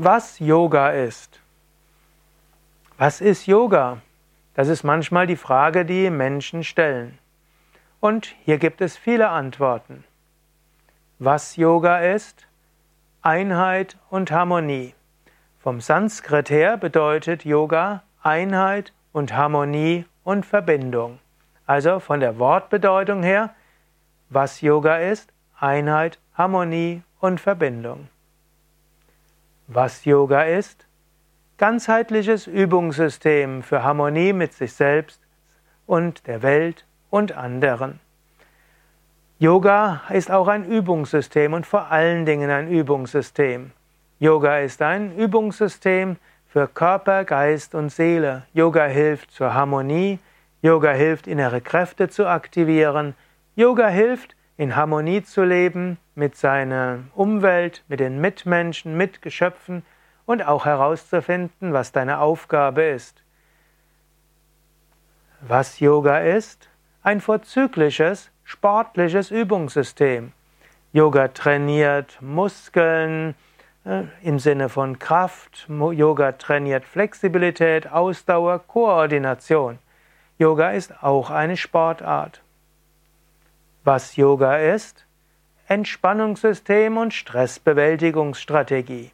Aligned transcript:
Was 0.00 0.38
Yoga 0.38 0.90
ist. 0.90 1.40
Was 2.98 3.20
ist 3.20 3.48
Yoga? 3.48 4.00
Das 4.54 4.68
ist 4.68 4.84
manchmal 4.84 5.26
die 5.26 5.34
Frage, 5.34 5.84
die 5.84 6.08
Menschen 6.08 6.62
stellen. 6.62 7.18
Und 7.98 8.36
hier 8.44 8.58
gibt 8.58 8.80
es 8.80 8.96
viele 8.96 9.28
Antworten. 9.30 10.04
Was 11.18 11.56
Yoga 11.56 11.98
ist? 11.98 12.46
Einheit 13.22 13.96
und 14.08 14.30
Harmonie. 14.30 14.94
Vom 15.58 15.80
Sanskrit 15.80 16.48
her 16.48 16.76
bedeutet 16.76 17.44
Yoga 17.44 18.04
Einheit 18.22 18.92
und 19.10 19.34
Harmonie 19.34 20.04
und 20.22 20.46
Verbindung. 20.46 21.18
Also 21.66 21.98
von 21.98 22.20
der 22.20 22.38
Wortbedeutung 22.38 23.24
her, 23.24 23.52
was 24.30 24.60
Yoga 24.60 24.98
ist? 24.98 25.32
Einheit, 25.58 26.20
Harmonie 26.34 27.02
und 27.18 27.40
Verbindung. 27.40 28.06
Was 29.70 30.06
Yoga 30.06 30.44
ist? 30.44 30.86
Ganzheitliches 31.58 32.46
Übungssystem 32.46 33.62
für 33.62 33.82
Harmonie 33.82 34.32
mit 34.32 34.54
sich 34.54 34.72
selbst 34.72 35.20
und 35.86 36.26
der 36.26 36.40
Welt 36.40 36.86
und 37.10 37.32
anderen. 37.32 38.00
Yoga 39.38 40.00
ist 40.08 40.30
auch 40.30 40.48
ein 40.48 40.64
Übungssystem 40.64 41.52
und 41.52 41.66
vor 41.66 41.90
allen 41.90 42.24
Dingen 42.24 42.48
ein 42.48 42.70
Übungssystem. 42.70 43.72
Yoga 44.18 44.60
ist 44.60 44.80
ein 44.80 45.14
Übungssystem 45.14 46.16
für 46.46 46.66
Körper, 46.66 47.26
Geist 47.26 47.74
und 47.74 47.90
Seele. 47.90 48.44
Yoga 48.54 48.86
hilft 48.86 49.32
zur 49.32 49.52
Harmonie, 49.52 50.18
Yoga 50.62 50.92
hilft 50.92 51.26
innere 51.26 51.60
Kräfte 51.60 52.08
zu 52.08 52.26
aktivieren, 52.26 53.14
Yoga 53.54 53.88
hilft 53.88 54.34
in 54.58 54.74
Harmonie 54.74 55.22
zu 55.22 55.44
leben 55.44 55.98
mit 56.16 56.36
seiner 56.36 57.04
Umwelt, 57.14 57.84
mit 57.88 58.00
den 58.00 58.20
Mitmenschen, 58.20 58.96
mit 58.96 59.22
Geschöpfen 59.22 59.84
und 60.26 60.46
auch 60.46 60.66
herauszufinden, 60.66 61.72
was 61.72 61.92
deine 61.92 62.18
Aufgabe 62.18 62.82
ist. 62.82 63.22
Was 65.40 65.78
Yoga 65.78 66.18
ist? 66.18 66.68
Ein 67.02 67.20
vorzügliches, 67.20 68.30
sportliches 68.42 69.30
Übungssystem. 69.30 70.32
Yoga 70.92 71.28
trainiert 71.28 72.18
Muskeln 72.20 73.36
äh, 73.84 74.02
im 74.22 74.40
Sinne 74.40 74.68
von 74.68 74.98
Kraft. 74.98 75.68
Yoga 75.68 76.32
trainiert 76.32 76.84
Flexibilität, 76.84 77.92
Ausdauer, 77.92 78.58
Koordination. 78.66 79.78
Yoga 80.36 80.70
ist 80.72 81.00
auch 81.00 81.30
eine 81.30 81.56
Sportart. 81.56 82.42
Was 83.90 84.16
Yoga 84.16 84.58
ist? 84.58 85.06
Entspannungssystem 85.66 86.98
und 86.98 87.14
Stressbewältigungsstrategie. 87.14 89.12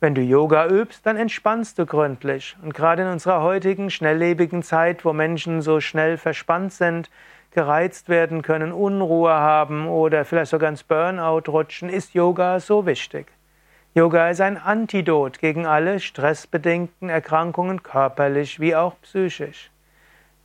Wenn 0.00 0.16
du 0.16 0.20
Yoga 0.20 0.66
übst, 0.66 1.06
dann 1.06 1.16
entspannst 1.16 1.78
du 1.78 1.86
gründlich. 1.86 2.56
Und 2.62 2.74
gerade 2.74 3.02
in 3.02 3.08
unserer 3.08 3.42
heutigen 3.42 3.90
schnelllebigen 3.90 4.64
Zeit, 4.64 5.04
wo 5.04 5.12
Menschen 5.12 5.62
so 5.62 5.78
schnell 5.78 6.16
verspannt 6.18 6.72
sind, 6.72 7.10
gereizt 7.52 8.08
werden 8.08 8.42
können, 8.42 8.72
Unruhe 8.72 9.34
haben 9.34 9.86
oder 9.86 10.24
vielleicht 10.24 10.50
sogar 10.50 10.70
ins 10.70 10.82
Burnout 10.82 11.44
rutschen, 11.46 11.88
ist 11.88 12.12
Yoga 12.12 12.58
so 12.58 12.84
wichtig. 12.86 13.28
Yoga 13.94 14.30
ist 14.30 14.40
ein 14.40 14.58
Antidot 14.58 15.38
gegen 15.38 15.64
alle 15.64 16.00
stressbedingten 16.00 17.08
Erkrankungen, 17.08 17.84
körperlich 17.84 18.58
wie 18.58 18.74
auch 18.74 18.96
psychisch. 19.02 19.70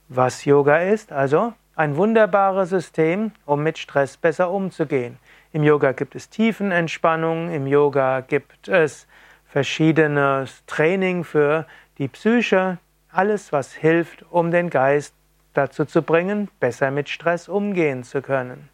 Was 0.10 0.46
Yoga 0.46 0.78
ist, 0.78 1.12
also 1.12 1.54
ein 1.78 1.96
wunderbares 1.96 2.72
System, 2.72 3.32
um 3.46 3.62
mit 3.62 3.78
Stress 3.78 4.18
besser 4.18 4.50
umzugehen. 4.50 5.20
Im 5.54 5.64
Yoga 5.64 5.92
gibt 5.92 6.16
es 6.16 6.28
Tiefenentspannung, 6.30 7.52
im 7.54 7.68
Yoga 7.68 8.22
gibt 8.22 8.68
es 8.68 9.08
verschiedenes 9.46 10.64
Training 10.66 11.24
für 11.24 11.68
die 12.00 12.08
Psyche, 12.08 12.80
alles, 13.12 13.52
was 13.52 13.74
hilft, 13.74 14.26
um 14.32 14.50
den 14.50 14.72
Geist 14.72 15.14
dazu 15.54 15.86
zu 15.86 16.02
bringen, 16.02 16.50
besser 16.60 16.90
mit 16.90 17.10
Stress 17.10 17.48
umgehen 17.48 18.04
zu 18.04 18.24
können. 18.24 18.70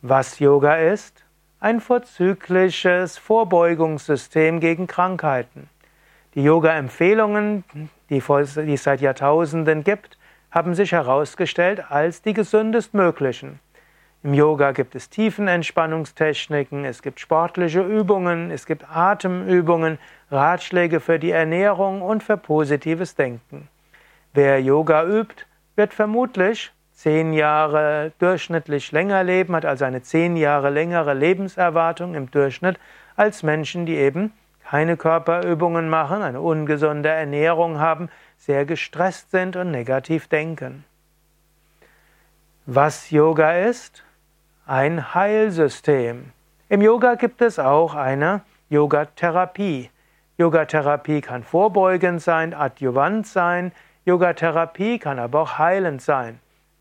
Was 0.00 0.38
Yoga 0.38 0.76
ist? 0.76 1.22
Ein 1.60 1.80
vorzügliches 1.80 3.18
Vorbeugungssystem 3.18 4.60
gegen 4.60 4.86
Krankheiten. 4.86 5.68
Die 6.34 6.42
Yoga-Empfehlungen, 6.42 7.64
die 8.08 8.22
es 8.26 8.82
seit 8.82 9.00
Jahrtausenden 9.02 9.84
gibt, 9.84 10.17
haben 10.50 10.74
sich 10.74 10.92
herausgestellt 10.92 11.90
als 11.90 12.22
die 12.22 12.34
gesündestmöglichen. 12.34 13.60
Im 14.24 14.34
Yoga 14.34 14.72
gibt 14.72 14.94
es 14.96 15.10
Tiefenentspannungstechniken, 15.10 16.84
es 16.84 17.02
gibt 17.02 17.20
sportliche 17.20 17.82
Übungen, 17.82 18.50
es 18.50 18.66
gibt 18.66 18.84
Atemübungen, 18.90 19.98
Ratschläge 20.30 20.98
für 20.98 21.20
die 21.20 21.30
Ernährung 21.30 22.02
und 22.02 22.22
für 22.22 22.36
positives 22.36 23.14
Denken. 23.14 23.68
Wer 24.32 24.60
Yoga 24.60 25.04
übt, 25.04 25.44
wird 25.76 25.94
vermutlich 25.94 26.72
zehn 26.92 27.32
Jahre 27.32 28.10
durchschnittlich 28.18 28.90
länger 28.90 29.22
leben, 29.22 29.54
hat 29.54 29.64
also 29.64 29.84
eine 29.84 30.02
zehn 30.02 30.36
Jahre 30.36 30.70
längere 30.70 31.14
Lebenserwartung 31.14 32.16
im 32.16 32.28
Durchschnitt 32.28 32.80
als 33.14 33.44
Menschen, 33.44 33.86
die 33.86 33.94
eben 33.94 34.32
keine 34.68 34.96
Körperübungen 34.96 35.88
machen, 35.88 36.22
eine 36.22 36.40
ungesunde 36.40 37.08
Ernährung 37.08 37.78
haben, 37.78 38.10
sehr 38.38 38.64
gestresst 38.64 39.30
sind 39.30 39.56
und 39.56 39.70
negativ 39.70 40.28
denken. 40.28 40.84
Was 42.66 43.10
Yoga 43.10 43.52
ist? 43.52 44.02
ein 44.68 45.14
Heilsystem. 45.14 46.30
Im 46.68 46.82
Yoga 46.82 47.14
gibt 47.14 47.40
es 47.40 47.58
auch 47.58 47.94
eine 47.94 48.42
Yogatherapie. 48.68 49.90
Yogatherapie 50.36 51.22
kann 51.22 51.42
vorbeugend 51.42 52.20
sein, 52.20 52.52
adjuvant 52.52 53.26
sein. 53.26 53.72
Yogatherapie 54.04 54.98
kann 54.98 55.18
aber 55.18 55.40
auch 55.40 55.56
heilend 55.56 56.02
sein. 56.02 56.38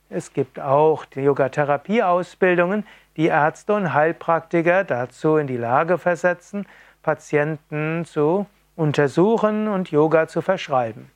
Es 0.10 0.34
gibt 0.34 0.60
auch 0.60 1.06
die 1.06 1.22
Yogatherapie-Ausbildungen, 1.22 2.86
die 3.16 3.28
Ärzte 3.28 3.74
und 3.74 3.94
Heilpraktiker 3.94 4.84
dazu 4.84 5.38
in 5.38 5.48
die 5.48 5.58
Lage 5.58 5.98
versetzen, 5.98 6.66
Patienten 7.04 8.04
zu 8.04 8.48
untersuchen 8.76 9.70
und 9.70 9.92
Yoga 9.92 10.28
zu 10.28 10.42
verschreiben. 10.42 11.10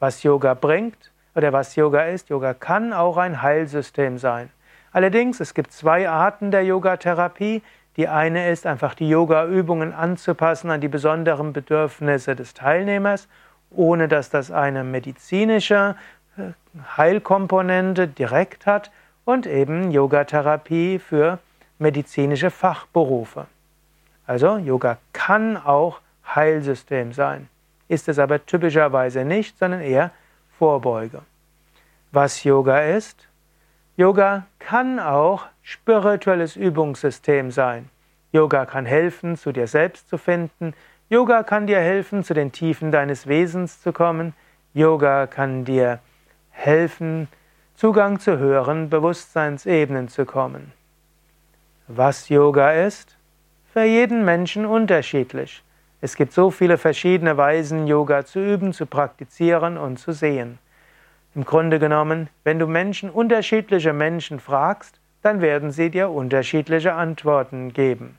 Was 0.00 0.22
Yoga 0.22 0.54
bringt 0.54 1.12
oder 1.34 1.52
was 1.52 1.76
Yoga 1.76 2.04
ist, 2.04 2.30
Yoga 2.30 2.54
kann 2.54 2.92
auch 2.92 3.16
ein 3.16 3.42
Heilsystem 3.42 4.18
sein. 4.18 4.50
Allerdings, 4.92 5.40
es 5.40 5.54
gibt 5.54 5.72
zwei 5.72 6.08
Arten 6.08 6.50
der 6.50 6.64
Yogatherapie. 6.64 7.62
Die 7.96 8.08
eine 8.08 8.50
ist 8.50 8.66
einfach 8.66 8.94
die 8.94 9.08
Yoga-Übungen 9.08 9.92
anzupassen 9.92 10.70
an 10.70 10.80
die 10.80 10.88
besonderen 10.88 11.52
Bedürfnisse 11.52 12.34
des 12.34 12.54
Teilnehmers, 12.54 13.28
ohne 13.70 14.08
dass 14.08 14.30
das 14.30 14.50
eine 14.50 14.84
medizinische 14.84 15.94
äh, 16.36 16.52
Heilkomponente 16.96 18.08
direkt 18.08 18.66
hat 18.66 18.90
und 19.24 19.46
eben 19.46 19.90
Yogatherapie 19.90 20.98
für 20.98 21.38
medizinische 21.78 22.50
Fachberufe. 22.50 23.46
Also 24.26 24.56
Yoga 24.58 24.98
kann 25.12 25.56
auch 25.56 26.00
Heilsystem 26.34 27.12
sein, 27.12 27.48
ist 27.90 28.08
es 28.08 28.20
aber 28.20 28.46
typischerweise 28.46 29.24
nicht, 29.24 29.58
sondern 29.58 29.80
eher 29.80 30.12
Vorbeuge. 30.58 31.22
Was 32.12 32.44
Yoga 32.44 32.80
ist? 32.82 33.28
Yoga 33.96 34.46
kann 34.60 35.00
auch 35.00 35.46
spirituelles 35.62 36.54
Übungssystem 36.54 37.50
sein. 37.50 37.90
Yoga 38.30 38.64
kann 38.64 38.86
helfen, 38.86 39.36
zu 39.36 39.50
dir 39.50 39.66
selbst 39.66 40.08
zu 40.08 40.18
finden. 40.18 40.72
Yoga 41.08 41.42
kann 41.42 41.66
dir 41.66 41.80
helfen, 41.80 42.22
zu 42.22 42.32
den 42.32 42.52
Tiefen 42.52 42.92
deines 42.92 43.26
Wesens 43.26 43.82
zu 43.82 43.92
kommen. 43.92 44.34
Yoga 44.72 45.26
kann 45.26 45.64
dir 45.64 45.98
helfen, 46.50 47.26
Zugang 47.74 48.20
zu 48.20 48.38
höheren 48.38 48.88
Bewusstseinsebenen 48.88 50.08
zu 50.08 50.26
kommen. 50.26 50.72
Was 51.88 52.28
Yoga 52.28 52.72
ist? 52.72 53.16
Für 53.72 53.84
jeden 53.84 54.24
Menschen 54.24 54.64
unterschiedlich. 54.64 55.64
Es 56.00 56.16
gibt 56.16 56.32
so 56.32 56.50
viele 56.50 56.78
verschiedene 56.78 57.36
Weisen, 57.36 57.86
Yoga 57.86 58.24
zu 58.24 58.40
üben, 58.40 58.72
zu 58.72 58.86
praktizieren 58.86 59.76
und 59.76 59.98
zu 59.98 60.12
sehen. 60.12 60.58
Im 61.34 61.44
Grunde 61.44 61.78
genommen, 61.78 62.28
wenn 62.42 62.58
du 62.58 62.66
Menschen, 62.66 63.10
unterschiedliche 63.10 63.92
Menschen 63.92 64.40
fragst, 64.40 64.98
dann 65.22 65.40
werden 65.40 65.70
sie 65.70 65.90
dir 65.90 66.10
unterschiedliche 66.10 66.94
Antworten 66.94 67.72
geben. 67.72 68.18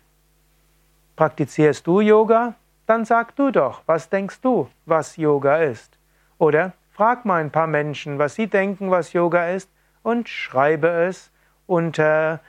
Praktizierst 1.15 1.85
du 1.87 2.01
Yoga? 2.01 2.55
Dann 2.85 3.05
sag 3.05 3.35
du 3.35 3.51
doch, 3.51 3.81
was 3.85 4.09
denkst 4.09 4.41
du, 4.41 4.69
was 4.85 5.17
Yoga 5.17 5.57
ist? 5.57 5.97
Oder 6.37 6.73
frag 6.91 7.25
mal 7.25 7.41
ein 7.41 7.51
paar 7.51 7.67
Menschen, 7.67 8.19
was 8.19 8.35
sie 8.35 8.47
denken, 8.47 8.91
was 8.91 9.13
Yoga 9.13 9.49
ist, 9.49 9.69
und 10.03 10.29
schreibe 10.29 10.87
es 10.87 11.31
unter 11.67 12.39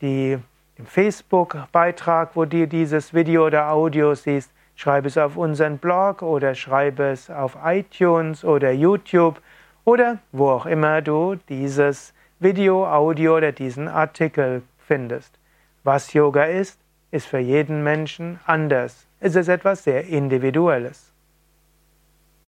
die, 0.00 0.38
den 0.78 0.86
Facebook-Beitrag, 0.86 2.30
wo 2.34 2.44
du 2.44 2.68
dieses 2.68 3.14
Video 3.14 3.46
oder 3.46 3.70
Audio 3.70 4.14
siehst. 4.14 4.52
Schreibe 4.74 5.08
es 5.08 5.16
auf 5.16 5.36
unseren 5.36 5.78
Blog 5.78 6.20
oder 6.20 6.54
schreibe 6.54 7.04
es 7.04 7.30
auf 7.30 7.56
iTunes 7.64 8.44
oder 8.44 8.72
YouTube 8.72 9.40
oder 9.84 10.18
wo 10.32 10.50
auch 10.50 10.66
immer 10.66 11.00
du 11.00 11.36
dieses 11.48 12.12
Video, 12.40 12.86
Audio 12.86 13.38
oder 13.38 13.52
diesen 13.52 13.88
Artikel 13.88 14.62
findest. 14.78 15.38
Was 15.82 16.12
Yoga 16.12 16.44
ist, 16.44 16.78
ist 17.10 17.26
für 17.26 17.38
jeden 17.38 17.82
Menschen 17.82 18.38
anders. 18.44 19.06
Es 19.20 19.34
ist 19.34 19.48
etwas 19.48 19.84
sehr 19.84 20.06
Individuelles. 20.06 21.12